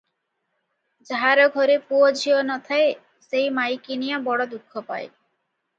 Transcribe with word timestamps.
ଯାହାର 1.09 1.45
ଘରେ 1.57 1.75
ପୁଅ 1.91 2.09
ଝିଅ 2.23 2.41
ନ 2.49 2.57
ଥାଏ, 2.71 2.89
ସେଇ 3.29 3.53
ମାଇକିନିଆ 3.61 4.23
ବଡ଼ 4.31 4.51
ଦୁଃଖ 4.57 4.87
ପାଏ।" 4.91 5.07